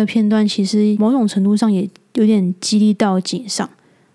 [0.00, 3.68] 个片段其实某种程度上也有点激励到井上，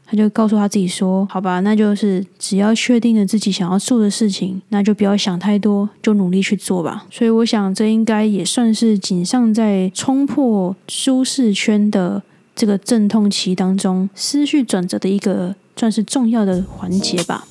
[0.05, 12.21] 他就告诉他自己说：“好吧，那就是只要确定了自己想要做的事情，那就不要想太多，就努力去做吧。”所以我想，这应该也算是井上在冲破舒适圈的
[12.55, 17.47] 这个阵痛期当中思绪转折的一个算是重要的环节吧。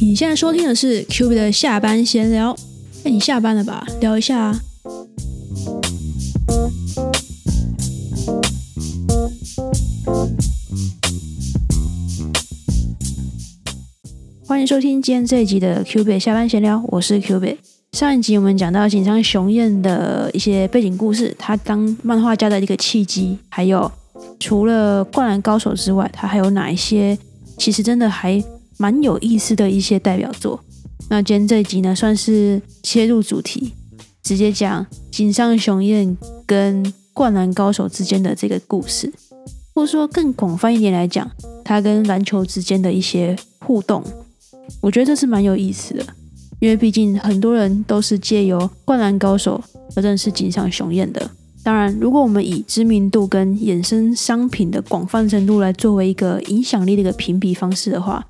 [0.00, 2.56] 你现在收听的是 Q B 的下班闲聊。
[3.10, 3.86] 你下班了吧？
[4.00, 4.60] 聊一下啊。
[14.46, 17.58] 欢迎收听今天这一集的 Q B 下班闲聊，我是 Q B。
[17.92, 23.90] 上一集我们讲到紧张雄彦的一些背景故事，他当漫画家的一个契机，还有
[24.38, 27.16] 除了灌篮高手之外，他还有哪一些
[27.56, 28.42] 其实真的还。
[28.80, 30.62] 蛮有意思的一些代表作。
[31.08, 33.72] 那今天这一集呢，算是切入主题，
[34.22, 39.12] 直接讲井上雄彦跟灌篮高手之间的这个故事，
[39.74, 41.30] 或者说更广泛一点来讲，
[41.64, 44.04] 他跟篮球之间的一些互动。
[44.80, 46.04] 我觉得这是蛮有意思的，
[46.60, 49.62] 因为毕竟很多人都是借由灌篮高手
[49.96, 51.30] 而认识井上雄彦的。
[51.64, 58.24] 当然，如果我们以知名度跟衍生商品的广泛程度来作为一个影响力的一个评比方式的话，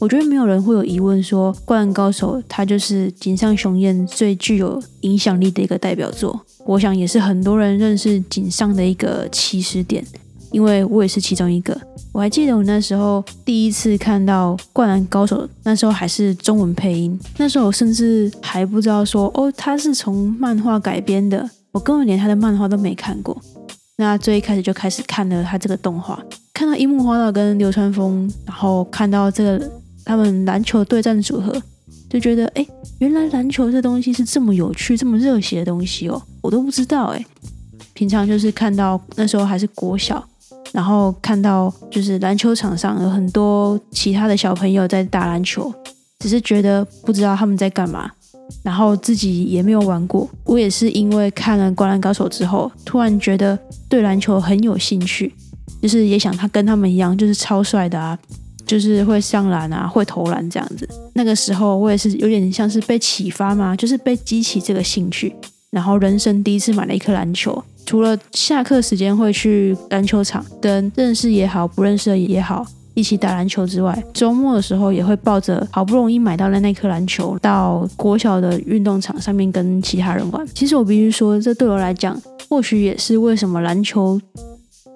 [0.00, 6.40] 我觉得没有人会有疑问，说《灌篮高手》它就是井上雄彦最具有影响力的一个代表作。
[6.64, 10.04] 我想也是很多人认识井上的一个起始点，
[10.52, 11.76] 因为我也是其中一个。
[12.12, 23.36] 我还记得我那时候第一次看到《灌篮高手》，那时候还是中文配音，那时候我甚至还不知道说哦，它是从漫画改编的，我根本连他的漫画都没看过。
[23.96, 26.22] 那最一开始就开始看了他这个动画，
[26.54, 29.68] 看到樱木花道跟流川枫，然后看到这个。
[30.08, 31.62] 他们篮球对战的组合
[32.08, 32.66] 就觉得，哎，
[32.98, 37.22] 原来篮球这东西是这么有趣、这么热血的东西哦，我都不知道哎。
[37.92, 40.26] 平常就是看到那时候还是国小，
[40.72, 45.70] 然后看到就是篮球场上有很多其他的小朋友在打篮球，
[46.20, 48.10] 只是觉得不知道他们在干嘛，
[48.62, 50.26] 然后自己也没有玩过。
[50.44, 53.58] 我也是因为看了《灌篮高手》之后，突然觉得
[53.90, 55.34] 对篮球很有兴趣，
[55.82, 58.18] 就是也想他跟他们一样，就是超帅的啊。
[58.68, 60.86] 就是会上篮啊，会投篮这样子。
[61.14, 65.34] 那个时候我也是有点像是被启发嘛，就是被激起这个兴趣。
[65.70, 80.46] 然后人生第一次买了一颗篮球，除了下课时间会去篮球场跟认识也好、不认识的也好一起打篮球之外，周末的时候也会抱着好不容易买到的那颗篮球到国小的运动场上面跟其他人玩。
[80.54, 82.18] 其实我必须说，这对我来讲，
[82.48, 84.20] 或许也是为什么篮球。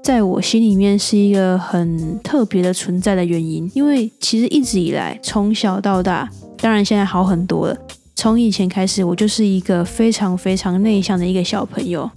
[0.03, 7.77] 在我心里面是一个很特别的存在的原因，因为其实一直以来从小到大，当然现在好很多了。
[8.17, 12.11] 从以前开始，我就是一个非常非常内向的一个小朋友，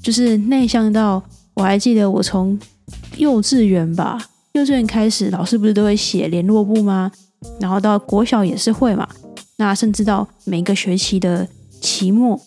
[0.00, 1.20] 就是内向到
[1.54, 2.58] 我还记得我从
[3.16, 7.10] 幼稚园吧，幼稚园开始，老师不是都会写联络簿吗？
[7.60, 9.08] 然后到国小也是会嘛，
[9.56, 11.48] 那甚至到每个学期的
[11.80, 12.40] 期末。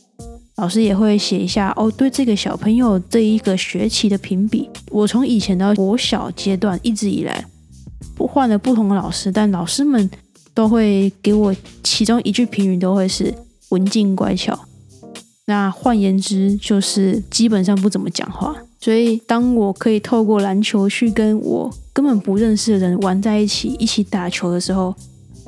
[0.61, 4.69] 老师也会写一下哦，对这个小朋友这一个学期的评比。
[4.91, 7.43] 我从以前到国小阶段一直以来，
[8.15, 10.07] 不换了不同的老师，但老师们
[10.53, 13.33] 都会给我其中一句评语，都会是
[13.69, 14.67] 文静乖巧。
[15.45, 18.55] 那换言之，就是基本上不怎么讲话。
[18.79, 24.93] 所以，当我可以透过篮球去跟我根本不认识的人玩在一起，一起打球的时候，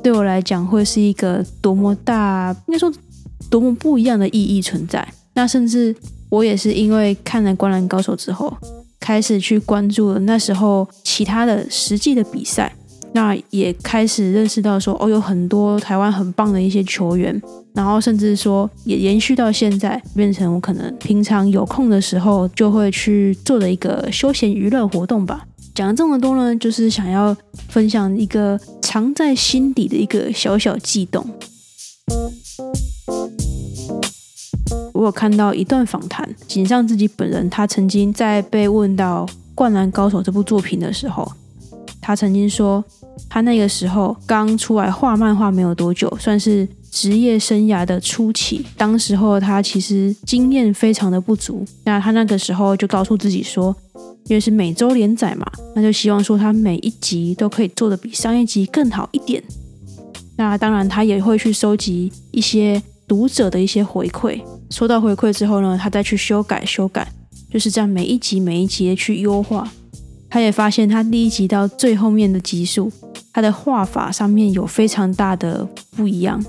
[0.01, 2.91] 对我来讲会是一个多么大，应该说。
[3.53, 5.08] 多么不一样的意义存在。
[5.36, 5.96] 那甚至
[6.30, 8.52] 我也是因为看了《灌篮高手》之后，
[9.00, 12.74] 开始去关注了那时候其他的实际的比赛。
[13.12, 17.40] 那也开始认识到说，哦，有很多台湾很棒的一些球员。
[17.75, 25.46] 然后甚至说，也延续到现在，变成我可能平常有空的时候就会去做的一个休闲娱乐活动吧。
[25.75, 27.38] 讲了这么多呢，就是想要
[27.69, 31.24] 分享一个藏在心底的一个小小悸动。
[35.03, 41.30] 我有看到一段访谈，井上自己本人，他曾经在被问到《灌篮高手》这部作品的时候，
[42.00, 42.81] 他曾经说，
[43.30, 48.66] 他那个时候刚出来画漫画没有多久，算是职业生涯的初期。
[48.78, 53.75] 当时候他其实经验非常的不足，那他那个时候就告诉自己说，
[54.28, 55.45] 因为是每周连载嘛，
[55.75, 59.44] 那就希望说他每一集都可以做的比上一集更好一点。
[60.38, 64.42] 那当然，他也会去收集一些读者的一些回馈。
[64.69, 67.07] 收到回馈之后呢，他再去修改修改，
[67.50, 69.69] 就是这样每一集每一集去优化。
[70.30, 72.92] 他也发现他第一集到最后面的集数，
[73.31, 76.44] 他的画法上面有非常大的不一样。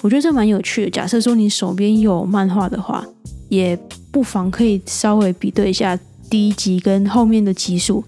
[0.00, 0.90] 我觉得这蛮有趣的。
[0.90, 3.06] 假设说你手边有漫画的话，
[3.48, 3.78] 也
[4.10, 5.96] 不妨可以稍微比对一下
[6.28, 8.02] 第一集跟后面的集数，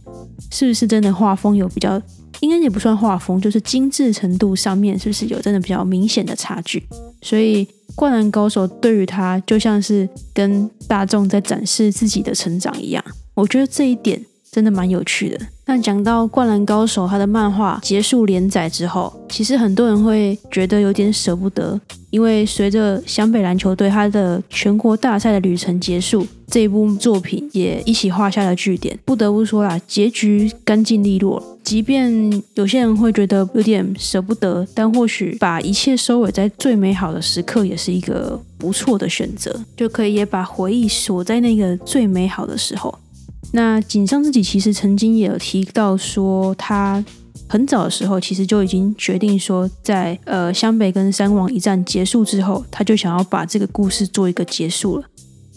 [0.51, 2.03] 是不是真的画风有比较，
[2.45, 6.87] 应该也不算画风，就是精致程度上面是不是有真的比较明显的差距？
[7.23, 7.65] 所以
[7.95, 13.03] 《灌篮高手》对于他就像是跟大众在展示自己的成长一样，
[13.33, 14.23] 我觉得这一点
[14.55, 15.37] 真的蛮有趣的。
[15.67, 21.81] 那讲到《灌篮高手》，他的漫画结束连载之后，其实很多人会觉得有点舍不得，
[22.11, 28.97] 因为随着湘北篮球队他的全国大赛的旅程结束，这一部作品也一起画下了句点。
[29.05, 31.43] 不得不说啦，结局干净利落。
[31.65, 42.95] 即便有些人会觉得有点舍不得，但或许把一切收尾在最美好的时刻，也是一个不错的选择，就可以也把回忆锁在那个最美好的时候。
[43.57, 47.03] 那井上自己其实曾经也有提到说，他
[47.49, 55.05] 很早的时候其实就已经决定说，在呃湘北跟三王一战结束之后，他就想要把这个故事做一个结束了。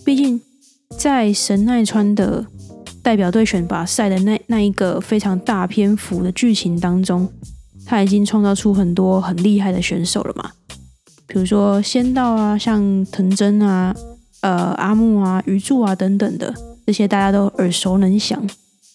[0.06, 0.40] 毕竟
[0.96, 2.46] 在神奈川的
[3.02, 7.28] 代表队选拔赛的那那一个非常大篇幅的剧情当中，
[7.84, 10.52] 他已经创造出很多很厉害的选手了嘛，
[11.26, 13.96] 比如说仙道啊，像藤真啊，
[14.42, 16.54] 呃阿木啊，鱼柱啊等等的。
[16.88, 18.42] 这些大家都耳熟能详。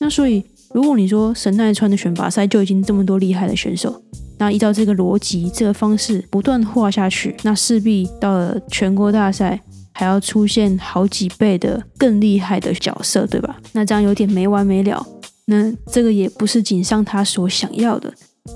[0.00, 0.42] 那所以，
[0.72, 4.02] 如果你说神奈川的选拔赛就已经这么多厉害的选手，
[4.38, 9.60] 那依照这个逻辑、这个方式不断画下去，那势必到了全国大赛
[9.92, 13.60] 还要出现好几倍的更厉害的角色，对吧？
[13.72, 15.06] 那这样有点没完没了。
[15.44, 18.10] 那这个也不是井上他所想要的。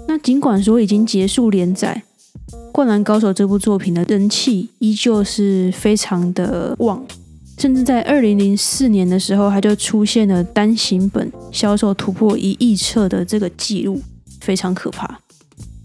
[0.08, 2.02] 那尽管说已经结束连载，
[2.72, 7.04] 《灌篮高手》这部作品的人气依旧是非常的旺。
[7.58, 14.00] 甚至在二零零四年的时候，他就出现了单行本销售突破一亿册的这个记录，
[14.40, 15.18] 非常可怕。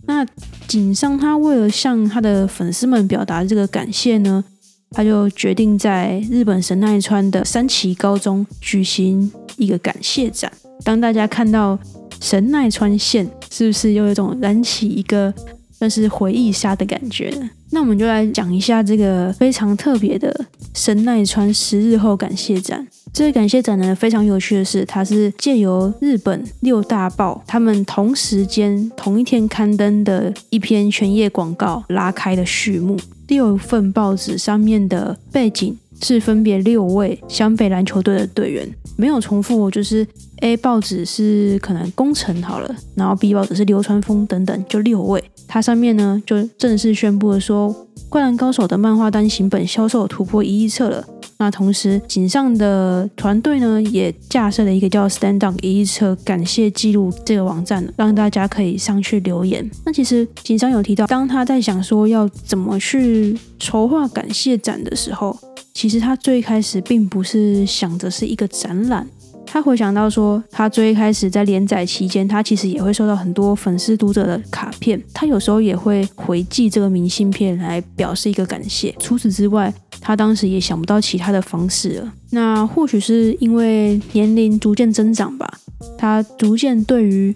[0.05, 0.25] 那
[0.67, 4.43] 井上他为了向他的粉丝们表达这个感谢呢，
[4.91, 10.51] 他就决定在日本神奈川的三崎高中举行一个感谢展。
[10.83, 11.79] 当大家看到
[12.19, 15.33] 神奈川县，是不是又有一种燃起一个？
[15.71, 17.31] 算是回忆杀的感觉
[17.71, 22.85] 那我们就来讲一下这个非常特别的神奈川十日后感谢展。
[23.13, 32.97] 这个感谢展呢，非常有趣的是，它是借由日本六大报他们同时间同一天刊登的一篇全页广告拉开的序幕。
[33.27, 38.67] 六份报纸上面的背景是分别六位湘北篮球队的队员，
[38.97, 40.05] 没有重复，就是
[40.41, 45.23] A 报纸是可能工程好了，然后 B 报纸是流川枫等等，就六位。
[45.47, 47.69] 它上面呢就正式宣布了说，
[48.09, 51.05] 《灌篮高手》的漫画单行本销售突破一亿册了。
[51.37, 59.69] 那同时，井上的团队呢也架设了一个叫 “Stand Up 一亿册感谢记录”这个网站，让大家可以上去留言。
[59.83, 65.35] 那其实井上有提到，当他在想说要怎么去筹划感谢展的时候，
[65.73, 69.07] 其实他最开始并不是想着是一个展览。
[69.45, 78.95] 他回想到说，他最开始在连载期间，他其实也会收到很多粉丝读者的卡片，他有时候也会回寄这个明信片来表示一个感谢。
[78.97, 82.13] 除此之外，他当时也想不到其他的方式了。
[82.29, 85.51] 那或许是因为年龄逐渐增长吧，
[85.97, 87.35] 他逐渐对于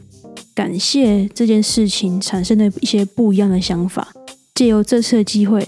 [0.53, 4.07] 感谢这件事情产生了一些不一样的想法。
[4.53, 5.67] 借由这次的机会。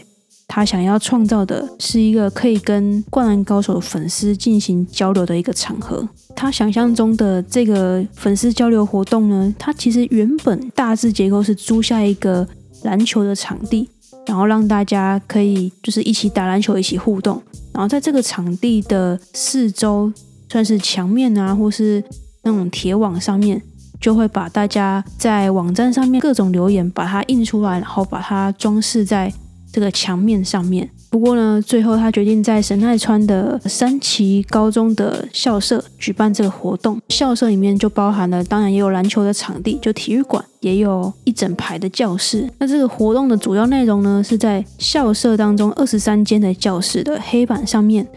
[0.57, 6.09] 他想要创造的是一个可以跟灌篮高手粉丝进行交流的一个场合。
[6.35, 12.47] 他想象中的这个粉丝交流活动呢，他其实原本大致结构是租下一个
[12.81, 13.87] 篮球的场地，
[14.25, 17.39] 然后让大家可以就是一起打篮球，一起互动。
[17.71, 20.11] 然后在这个场地的四周，
[20.49, 22.03] 算是墙面啊，或是
[22.41, 23.61] 那种铁网上面，
[24.01, 29.31] 就会把大家在网站上面各种留言把它印出来，然后把它装饰在。
[29.71, 36.99] 这个墙面上面，不过呢，最后他决定在神奈川的三崎高中的校舍举办这个活动。
[37.09, 42.49] 校舍里面就包含了，当然也有篮球的场地，就体育馆，也有一整排的教室。
[42.57, 48.07] 那这个活动的主要内容呢，是在校舍当中二十三间的教室的黑板上面。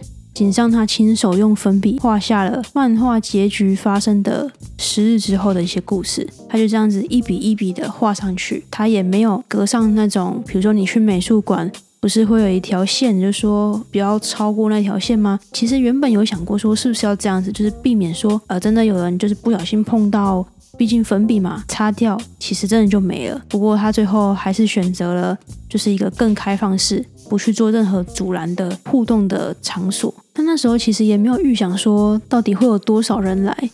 [0.40, 11.70] 仅上他亲手用粉笔画下了漫画结局发生的十日之后的一些故事，他就这样子一笔一笔的画上去，他也没有隔上那种，比如说你去美术馆，
[12.00, 15.38] 不是会有一条线，就说不要超过那条线吗？
[15.52, 20.42] 其实原本有想过说是不是要这样子，就是避免说呃真的有人就是不小心碰到。
[20.78, 23.38] 毕竟粉笔嘛，擦掉其实真的就没了。
[23.50, 25.36] 不过他最后还是选择了
[25.68, 30.12] 就是一个更开放式，不去做任何阻拦的互动的场所。
[30.34, 33.70] 他那时候其实也没有预想说到底会有多少人来，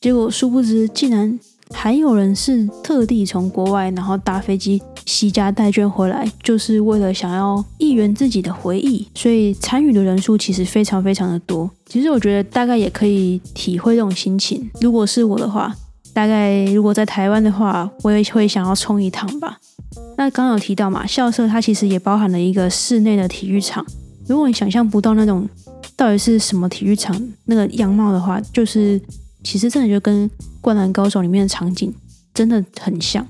[0.00, 1.38] 结果殊不知竟然
[1.72, 9.06] 还有人是特地从国外，然后搭飞机携家带眷回来，就是为了想要一圆自己的回忆。
[9.14, 11.68] 所以参与的人数其实非常非常的多。
[11.86, 14.70] 其实我觉得大概也可以体会这种心情。
[14.80, 15.74] 如果是我的话，
[16.12, 19.58] 大概如果在台湾的话，我也会想要冲一趟吧。
[20.20, 23.82] 那刚有提到嘛，校舍它其实也包含了一个室内的体育场。
[24.26, 25.48] 如果你想象不到那种
[25.96, 29.00] 到底是什么体育场那个样貌的话，就是
[29.42, 30.28] 其实真的就跟
[30.60, 31.90] 《灌篮高手》里面的场景
[32.34, 33.26] 真的很像。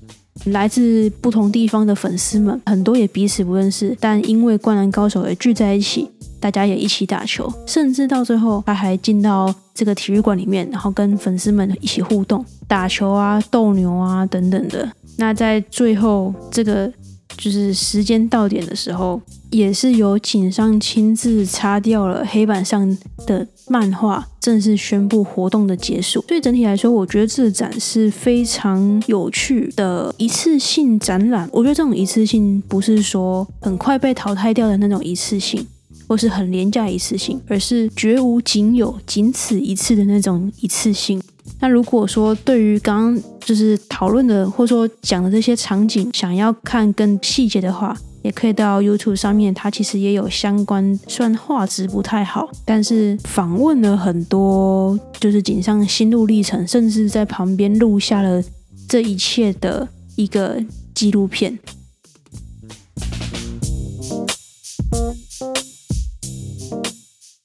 [0.47, 14.90] 来自不同地方的粉丝们很多也彼此不认识，但因为《灌篮高手》而聚在一起，大家也一起打球，甚至到最后他还进到这个体育馆里面，然后跟粉丝们一起互动、打球啊、斗牛啊等等的。
[15.21, 16.91] 那在最后这个
[17.37, 22.97] 就是时间到点的时候，也是由井上亲自擦掉了黑板上
[23.27, 26.25] 的漫画，正式宣布活动的结束。
[26.27, 31.47] 所以整体来说，我觉得这个展是非常有趣的一次性展览。
[31.53, 35.67] 我觉得这种一次性不是说很快被淘汰掉的那种一次性，
[36.09, 41.21] 或是很廉价一次性，而是绝无仅有、仅此一次的那种一次性。
[41.61, 58.43] 那如果说对于刚刚就是讨论的或者说讲的这些场景，想要看更细节的话，也可以到 YouTube 上面，它其实也有相关，虽然画质不太好，但是访问了很多就是井上心路历程，甚至在旁边录下了
[58.88, 59.87] 这一切的
[60.17, 60.62] 一个
[60.95, 61.59] 纪录片。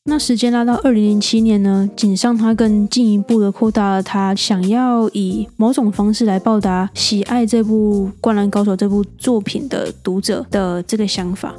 [0.07, 11.55] 那时间拉到二零零七年呢，井上他更进一步的扩大了他想要以某种方式来报答喜爱这部《灌篮高手》这部作品的读者的这个想法，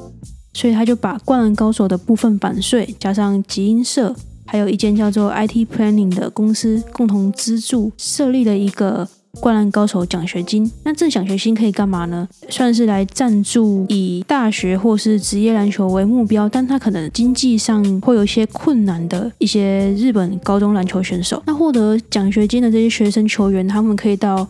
[0.55, 4.15] 所以他就把《灌篮高手》的部分版税加上集英社，
[4.47, 9.09] 还有一间叫做 IT Planning 的公司共同资助，设立了一个。
[9.41, 12.29] 灌篮高手奖学金，那这奖学金可以干嘛呢？
[12.49, 21.43] 算是来赞助以大学或是职业篮球为目标，但他可能经济上会有一些困难的一些日本高中篮球选手。
[21.47, 24.47] 那获得奖学金的这些学生球员，他们可以到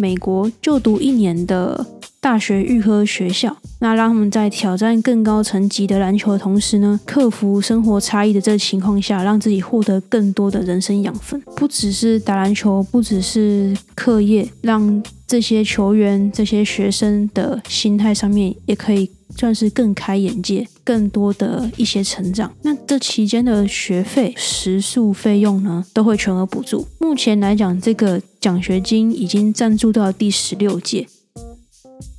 [0.00, 1.86] 美国就读一年的。
[2.22, 11.40] 大学预科学校，那让他们在挑战更高层级的篮球的同时呢，克服生活差异的这个情况下，让自己获得更多的人生养分。
[11.56, 22.52] 不只是打篮球，不只是课业，让这些球员、这些学生的心态上面也可以算是更开眼界，更多的一些成长。
[22.62, 26.84] 那这期间的学费、食宿费用呢，都会全额补助。
[26.98, 31.06] 目前来讲，这个奖学金已经赞助到第十六届。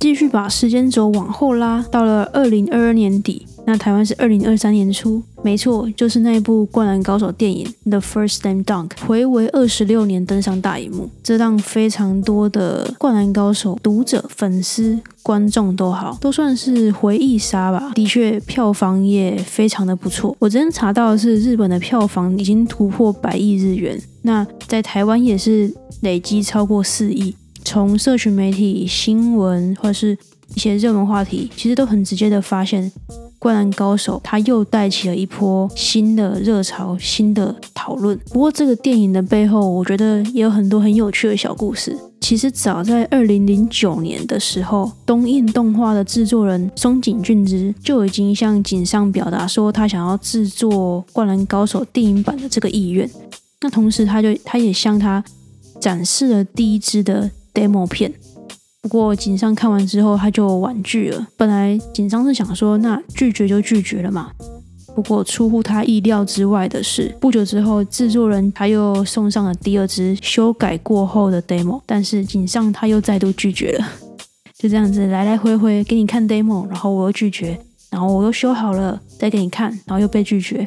[0.02, 17.92] 继续把时间轴往后拉，到了二零二二年底，那台湾是二零二三年初，没错，就是那一部《灌篮高手》电影《The First Slam Dunk》，回违二十六年登上大荧幕，这让非常多的《灌篮高手》读者、粉丝、观众都好，都算是回忆杀吧。
[17.94, 20.36] 的确，票房也非常的不错。
[20.40, 27.36] 我今天查到的是，日本的票房已经突破百亿日元，那在台湾也是累积超过四亿。
[27.64, 30.16] 从社群媒体、新闻或者是
[30.54, 32.90] 一些热门话题，其实都很直接的发现，
[33.38, 38.18] 《灌篮高手》他又带起了一波新的热潮、新的讨论。
[38.30, 41.96] 不过，这个电影的背后，我觉得也有很多很有趣的小故事。
[42.20, 53.08] 其实，早在二零零九年的时候，东映动画的制作人松井俊之就已经向井上表达说，他想要制作《灌篮高手》电影版的这个意愿。
[53.62, 55.24] 那同时，他就他也向他
[55.80, 57.30] 展示了第一支的。
[57.54, 58.12] Demo 片，
[58.80, 61.26] 不过井上看完之后他就婉拒了。
[61.36, 64.30] 本来井上是想说，那拒绝就拒绝了嘛。
[64.94, 73.88] 不过出乎他意料之外的是，不久之后制作人他又送上了第二支修改过后的 demo，但是井上他又再度拒绝了。
[74.58, 77.58] 就这样子来来回回给你看 demo，然后我又拒绝，
[77.90, 80.62] 然后我又修好了再给你看，然后又被拒绝。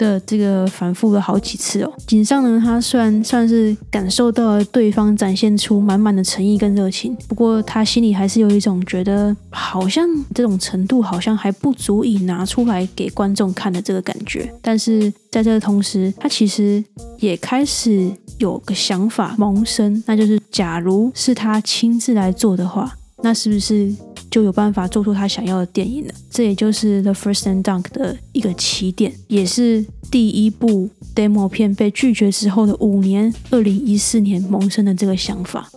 [0.00, 1.92] 的这个反复了好几次哦。
[2.06, 14.50] 井上呢，他虽然算是感受到了对方展现出满满的诚意跟热情，不过他心里还是有一种觉得好像这种程度好像还不足以拿出来给观众看的这个感觉。
[14.62, 16.82] 但是在这个同时，他其实
[17.18, 23.94] 也开始有个想法萌生，那就是假如是他亲自来做的话，那是不是？
[24.30, 26.14] 就有办法做出他想要的电影了。
[26.30, 35.70] 这也就是《The First and Dunk》的一个起点，也是第一部 demo 片被拒绝之后的五年，二零一四年萌生的这个想法。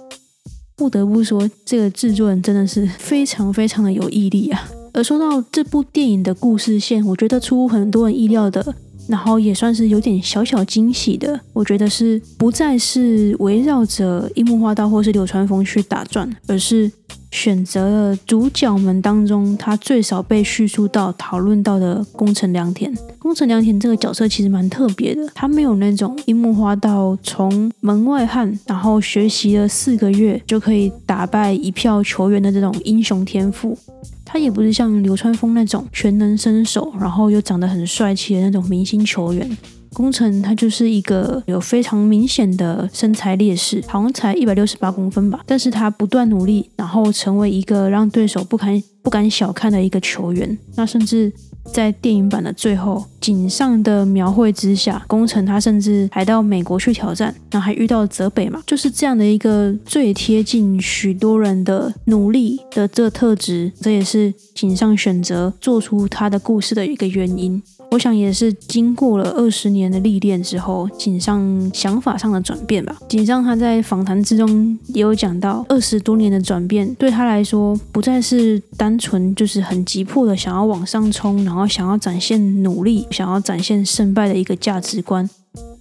[0.75, 4.69] 不得不说，这个制作人真的是非常非常的有毅力啊！
[4.93, 8.75] 而说到这部电影的故事线，我觉得出乎很多人意料的。
[9.05, 16.89] 然后也算是有点小小惊喜的，我觉得是不再是围绕着樱木花道或是流川枫去打转，而是
[17.33, 22.93] 选择了主角们当中他最少被叙述到、讨论到的宫城良田。
[23.17, 33.75] 宫城良田这个角色其实蛮特别的，他没有那种樱木花道从门外汉，然后学习了四个月就可以打败一票球员的这种英雄天赋。
[34.23, 39.57] 他也不是像流川枫那种全能身手，然后又长得很帅气的那种明星球员。
[39.93, 45.41] 宫城他就是一个有非常明显的身材劣势，好像才一百六十八公分吧。
[45.45, 50.57] 但是他不断努力，然后成为一个让对手不敢不敢小看的一个球员。
[50.75, 51.31] 那甚至。
[51.71, 67.63] 在电影版的最后，井上的描绘之下，宫城他甚至还到美国去挑战，然后还遇到泽北嘛，就是这样的一个最贴近许多人的努力的这特质，这也是井上选择做出他的故事的一个原因。
[67.93, 72.97] 我想也是经过了二十年的历练之后，井上想法上的转变吧。
[73.07, 85.29] 井上他在访谈之中也有讲到，二十多年的转变对他来说，不再是单纯就是很急迫的想要往上冲，然后想要展现努力、想要展现胜败的一个价值观，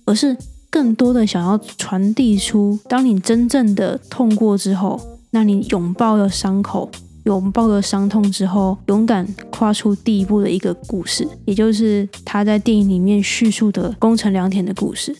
[0.04, 0.36] 而是
[0.68, 5.00] 更多的想要传递出，当你真正的痛过之后，
[5.30, 6.90] 那你拥抱了伤口。
[7.24, 15.16] 拥抱了伤痛之后，勇敢跨出第一步的一个故事，也就是他在电影里面叙述的宫城良田的故事。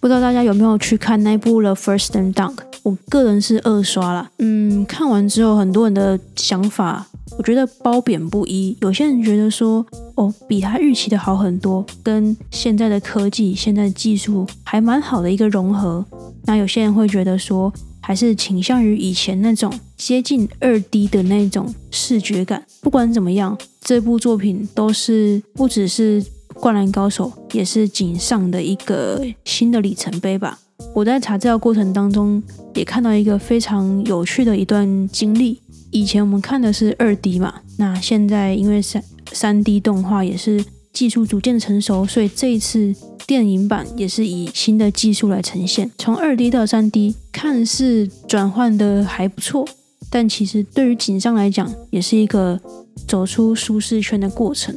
[0.00, 2.54] 不知道大家有没有去看那部《The First and Dunk》？
[2.82, 4.30] 我个人是二刷了。
[4.38, 7.06] 嗯，看完之后，很多人的想法，
[7.36, 8.74] 我觉得褒贬不一。
[8.80, 9.84] 有些人觉得说，
[10.14, 16.02] 哦，比他预期的好很多，跟现在的科技、现在的技术还蛮好的一个融合。
[16.44, 17.70] 那有些人会觉得说。
[18.00, 22.64] 还是倾向于以前那种接近二 D 的那种视觉感。
[22.80, 26.22] 不管怎么样，这部作品都是不只是
[26.54, 30.58] 《灌篮高手》，也是井上的一个新的里程碑吧。
[30.94, 32.42] 我在查资料过程当中，
[32.74, 35.60] 也看到一个非常有趣的一段经历。
[35.90, 42.94] 以前我们看的是二 D 嘛，那现在因为三三 D 动画也是技术逐渐成熟，所以这一次。
[43.30, 49.64] 电影版也是以新的技术来呈现，从二 D 到三 D，看似转换的还不错，
[50.10, 52.58] 但其实对于井上来讲，也是一个
[53.06, 54.74] 走出舒适圈的过程。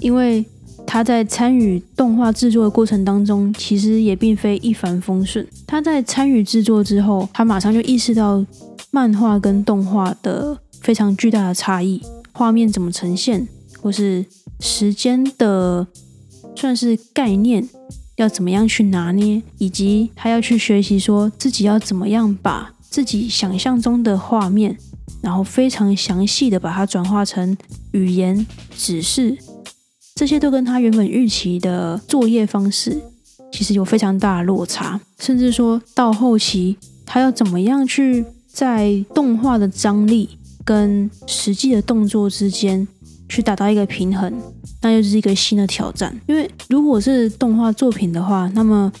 [0.00, 0.44] 因为
[0.84, 5.46] 他在参与动画制作的过程当中，其实也并非一帆风顺。
[5.64, 8.44] 他在参与制作之后，他马上就意识到
[8.90, 13.46] 漫画跟动画的非常巨大的差异，画面怎么呈现，
[13.80, 14.26] 或是
[14.58, 15.86] 时间的
[16.56, 17.68] 算是概念。
[18.16, 24.76] 要怎么样去拿捏，以及他要去学习，说自己要怎么样把自己想象中的画面，
[25.22, 27.56] 然后非常详细的把它转化成
[27.92, 29.38] 语言指示，
[30.14, 33.02] 这些都跟他原本预期的作业方式
[33.50, 40.28] 其实有非常大的落差，甚至说到后期，他要怎么样去在动画的张力
[40.64, 42.86] 跟实际的动作之间。
[43.32, 44.30] 去达到一个平衡，
[44.82, 46.14] 那又是一个新的挑战。
[46.26, 48.92] 因为如果是动画作品的话，那么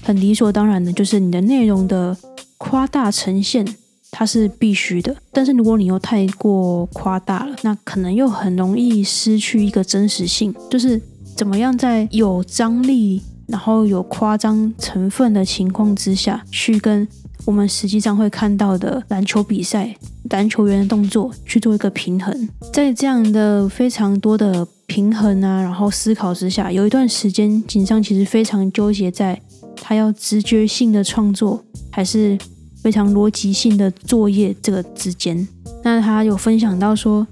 [0.00, 2.16] 很理所当然的就是你的内容的
[2.56, 3.66] 夸大呈现，
[4.12, 5.16] 它是必须的。
[5.32, 10.54] 但是如果你又太过夸大了，那可能又很容易失去一个真实性。
[10.70, 11.02] 就是
[11.36, 17.08] 怎么样在有张力，然后有夸张成分的情况之下去跟。
[17.46, 19.94] 我们实际上会看到的篮球比赛，
[20.30, 29.40] 篮球员的动作去做一个平衡，在这样的非常多的平衡啊，然后思考之下，有一段时间井上其实非常纠结，在
[29.76, 32.38] 他要直觉性的创作，还是
[32.82, 35.46] 非常逻辑性的作业这个之间。
[35.82, 37.26] 那他有分享到说，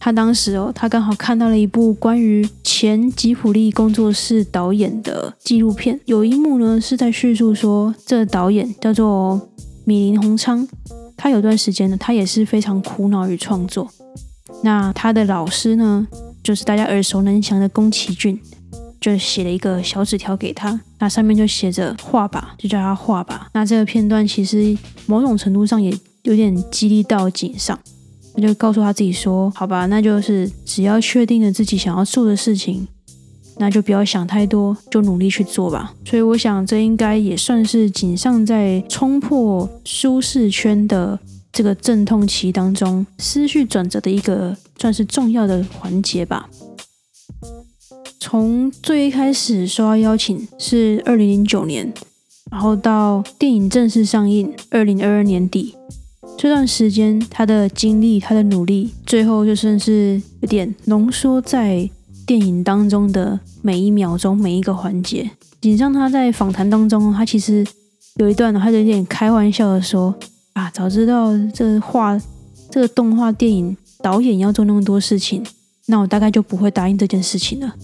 [0.00, 9.48] 他当时哦，他刚好看到了一部关于前吉普力工作室导演的纪录片，有一幕呢是在叙述说，这导演叫做。
[9.86, 10.68] 米林宏昌，
[11.16, 13.90] 他有段时间呢，他也是非常苦恼于创作。
[14.62, 16.06] 那他的老师呢，
[16.44, 18.38] 就是大家耳熟能详的宫崎骏，
[19.00, 23.48] 就写了一个小纸条给他，那上面就写着画吧，就叫他画吧。
[23.52, 27.76] 那这个片段其实某种程度上也有点激励到井上，
[28.34, 32.86] 他就告诉他自己说：“好吧，那就是只要确定了自己想要做的事情。”
[33.58, 35.94] 那就不要想太多，就努力去做吧。
[36.06, 41.18] 所以我想，这应该也算是井上在冲破舒适圈的
[41.52, 46.48] 这个阵痛期当中思绪转折的一个算是重要的环节吧。
[48.18, 51.92] 从最一开始收到邀请是二零零九年，
[52.50, 55.74] 然后到电影正式上映二零二二年底，
[56.42, 61.86] 这段时间他的经历、他的努力，最后就算是有点浓缩在
[62.26, 65.30] 电影当中的每一秒钟、每一个环节。
[65.60, 67.62] 紧张他在访谈当中，他其实
[68.16, 70.14] 有一段，他有点开玩笑的说
[70.54, 72.18] ：“啊，早知道这画
[72.70, 75.44] 这个动画电影导演要做那么多事情，
[75.88, 77.74] 那我大概就不会答应这件事情了。”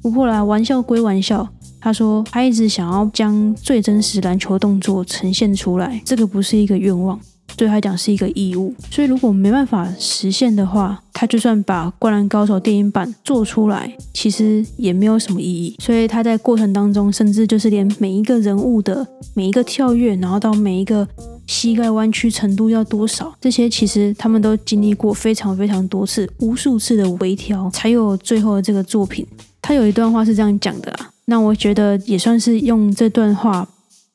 [0.00, 1.48] 不过啦，玩笑归玩笑，
[1.80, 7.18] 他说他一直想要将最真实篮球动作呈现出来，这个不是一个愿望。
[7.58, 15.74] 对他讲是一个义务，所以如果没办法实现的话，他就算把《灌篮高手》电影版做出来，其实也没有什么意义。
[15.80, 21.06] 所以他在过程当中，甚至就是连每一个人物的每一个跳跃，然后到每一个
[21.48, 29.26] 膝盖弯曲程度要多少，这些其实他们都经历过非常非常多次、无数次的微调，才有最后的这个作品。
[29.60, 33.68] 他有一段话是这样讲的啦，那我觉得也算是用这段话。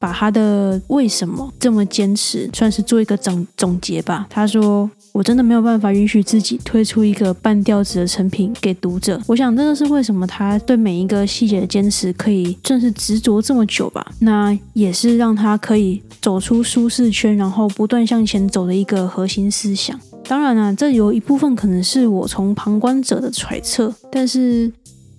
[0.03, 4.27] 把他的为什么这么坚持，算是做一个总总结吧。
[4.29, 9.17] 他说：“我真的没有办法允许自己推出一个半吊子的成品给读者。
[9.27, 14.05] 我想这个是为什么他对每一个细节的坚持可以算是执着这么久吧。
[14.19, 19.97] 那也是让他可以走出舒适圈，然后不断向前走的一个核心思想。
[20.27, 24.69] 当然啊，这有一部分可能是我从旁观者的揣测，但是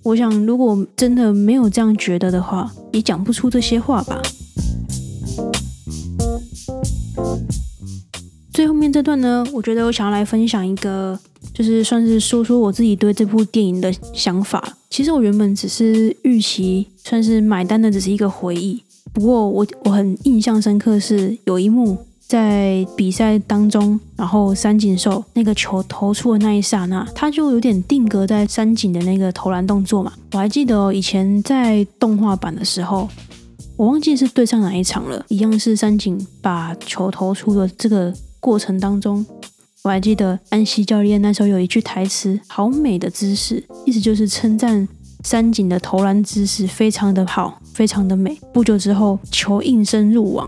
[0.03, 4.21] 我想如果真的没有这样觉得的话，也讲不出这些话吧。”
[8.95, 11.19] 这段呢，我觉得我想要来分享一个，
[11.53, 14.77] 就是算是说说我自己对这部电影的想法。
[14.89, 18.81] 其实我原本只是预期，算是买单的，只是一个回忆。
[19.11, 30.13] 不过我我很印象深刻是有一幕在比赛当中，然后三井寿那个球投出的那一刹那，他就有点定格在三井的那个投篮动作嘛。
[30.31, 33.09] 我还记得以前在动画版的时候。
[33.77, 38.13] 我忘记是对上哪一场了，一样是三井把球投出的这个
[38.45, 39.25] 过程当中，
[39.81, 44.87] 我还记得安西教练那时候有一句台词：“好美的姿势”，意思就是称赞
[45.23, 48.37] 三井的投篮姿势非常的好，非常的美。
[48.53, 50.47] 不久之后，球应声入网，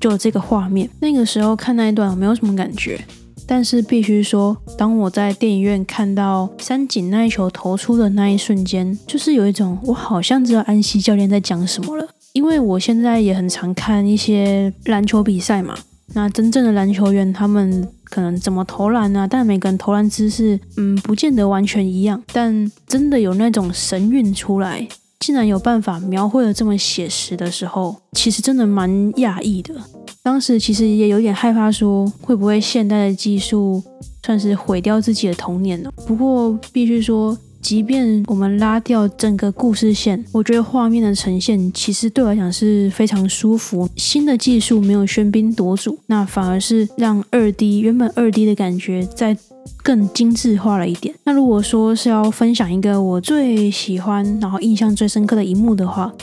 [0.00, 0.88] 就有这个画面。
[0.98, 2.98] 那个时候看那一段我没有什么感觉，
[3.46, 12.08] 但是必须说，当我在电影院看到三井那一球投出的那一瞬间，就是有一种我好像知道安西教练在讲什么了。
[12.32, 15.74] 因为我现在也很常看一些篮球比赛嘛，
[16.14, 19.26] 那真正的篮球员他们可能怎么投篮啊？
[19.26, 22.22] 但每个人投篮姿势，嗯，不见得完全一样。
[22.32, 24.86] 但真的有那种神韵出来，
[25.20, 29.74] 竟然有办法描绘的这么写实的时候，其实真的蛮讶异的。
[30.22, 33.82] 当时其实也有点害怕，说会不会现代的技术
[34.24, 35.92] 算是毁掉自己的童年了？
[36.06, 37.36] 不过必须说。
[37.66, 43.88] 即便我们拉掉整个故事线，我觉得画面的呈现其实对我来讲是非常舒服。
[43.96, 49.36] 新的技术没有喧宾夺主，那反而是让二 D 原本二 D 的感觉再
[49.82, 51.12] 更精致化了一点。
[51.24, 56.14] 那如果说是要分享一个我最喜欢，然后印象最深刻的一幕的话。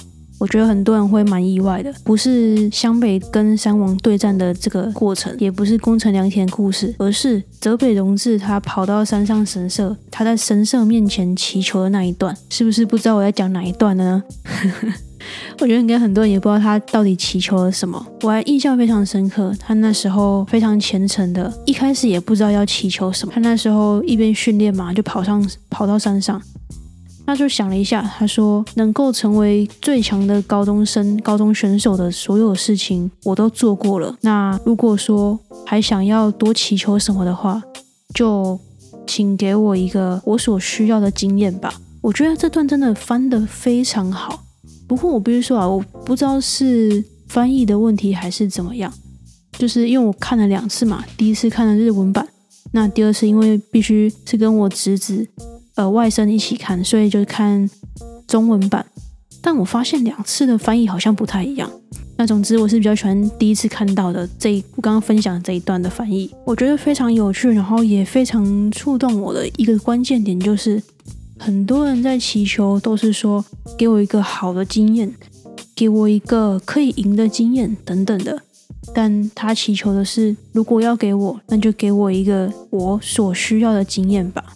[0.43, 14.21] 我觉得很多人会蛮意外的，不是湘北跟山王对战的这个过程，也不是宫城良田故事，而是泽北荣治他跑到山上神社，他在神社面前祈求的那一段，是不是不知道我在讲哪一段呢？
[15.61, 18.05] 我觉得应该很多人也不知道他到底祈求了什么。
[18.23, 26.41] 我还印象非常深刻，他那时候非常虔诚的，一开始也不知道要祈求什么，他那时候一边训练嘛，就跑上跑到山上。
[27.25, 34.15] 他就想了一下，他说：“能够成为最强的高中生、高中选手的所有事情，我都做过了。
[34.21, 37.63] 那如果说还想要多祈求什么的话，
[38.13, 38.59] 就
[39.07, 44.43] 请给我一个我所需要的经验吧。”我觉得这段真的翻得非常好。
[44.85, 48.93] 不过我必须说啊，我不知道是翻译的问题还是怎么样，
[49.53, 52.27] 就是因为我看了两次嘛，第一次看了日文版，
[52.73, 55.25] 那第二次因为必须是跟我侄子。
[55.75, 57.69] 呃，外甥一起看，所以就看
[58.27, 58.85] 中文版。
[59.41, 61.69] 但我发现两次的翻译好像不太一样。
[62.15, 70.81] 那总之，我是比较喜欢第一次看到的这一我刚刚分享这一段的翻译，我觉得非常有趣，然后也非常触动我的一个关键点就是，
[71.39, 73.43] 很多人在祈求都是说
[73.77, 75.11] 给我一个好的经验，
[75.75, 78.39] 给我一个可以赢的经验等等的。
[78.93, 84.53] 但他祈求的是，如果要给我，那就给我一个我所需要的经验吧。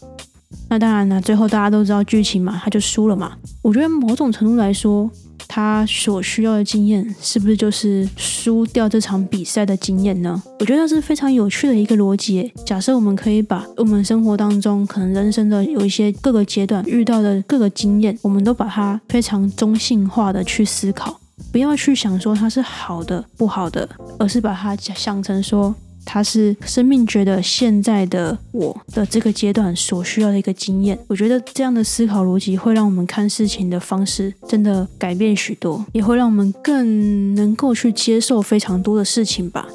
[0.70, 3.34] 那当然了，最后大家都知道剧情嘛，他就输了嘛。
[3.62, 5.10] 我觉得某种程度来说，
[5.48, 10.42] 他所需要的经验是不是就是输掉这场比赛的经验呢？
[10.60, 12.52] 我觉得是非常有趣的一个逻辑。
[12.66, 21.18] 假设我们可以把我们生活当中可能人生的有一些各个阶段遇到的各个经验，我们都把它非常中性化的去思考，
[21.52, 23.88] 不要去想说它是好的不好的，
[24.20, 25.74] 而是把它想成说
[26.10, 30.98] 它是生命觉得现在的我的这个阶段所需要的一个经验。
[31.08, 39.68] 我觉得这样的思考逻辑会让我们看事情的方式真的改变许多，也会让我们更能够去接受非常多的事情吧。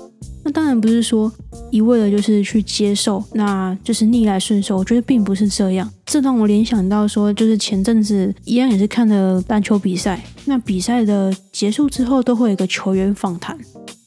[0.44, 1.30] 那当然不是说
[1.70, 4.76] 一味的就是去接受，那就是逆来顺受。
[4.76, 5.88] 我觉得并不是这样。
[6.04, 13.56] 这让我联想到说，就是前阵子一样也是看了篮球比赛，那比赛的结束之后都会有一个球员访谈，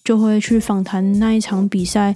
[0.06, 2.15] 就会去访谈那一场比赛，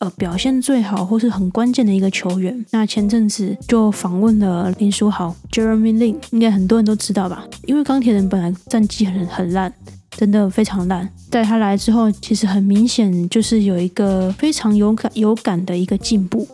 [0.00, 2.66] 呃，表现最好或是很关键的一个球员。
[2.72, 7.46] 那前阵子就访问了林书豪 （Jeremy Lin），应该很多人都知道吧？
[7.66, 9.72] 因为钢铁人本来战绩很很烂。
[10.16, 16.46] 真的非常烂，在他来之后，其实很明显就是有一个非常有感有感的一个进步。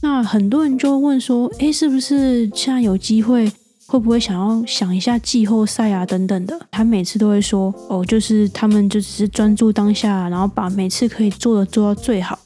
[0.00, 3.50] 那很多人就问说：“诶，是不是现在有机会，
[3.92, 12.38] 会不会想要想一下季后赛啊等等的？”他每次都会说：“哦，就是他们就只是专注当下，然后把每次可以做的做到最好。”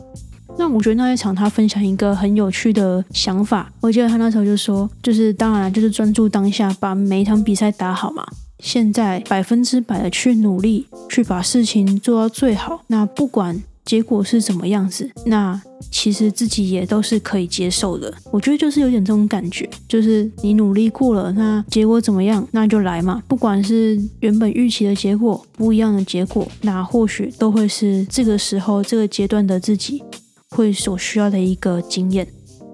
[0.59, 8.27] 那我觉得那一场他分享一个很有趣的想法，我记得他那时候就说：“就是当然就是专注当下，把每一场比赛打好嘛。”
[8.59, 12.83] 现在百分之百的去努力，去把事情做到最好。
[12.89, 15.59] 那不管结果是怎么样子，那
[15.93, 18.13] 其实自己也都是可以接受的。
[18.33, 23.23] 我觉得就是有点这种感觉，就是你努力过了，那结果怎么样，那就来嘛。
[23.29, 30.03] 不管是原本预期的结果，不一样的结果，那或许都会是这个时候这个阶段的自己
[30.51, 32.27] 会所需要的一个经验。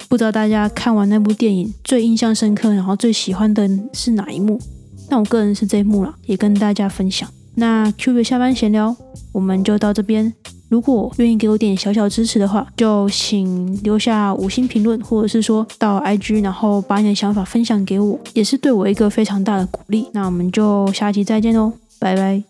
[0.09, 4.59] 不知道大家看完那部电影最印象深刻，然后最喜欢的是哪一幕？
[5.11, 7.29] 那我个人是这一幕了，也跟大家分享。
[7.55, 8.97] 那 Q 的下班闲聊，
[9.33, 10.33] 我们就到这边。
[10.73, 20.09] 如果愿意给我点小小支持的话就请留下五星评论或者是说到 ig 然后把你的想法分享给我也是对我一个非常大的鼓励。
[20.15, 22.43] 那我们就下期再见喽拜拜。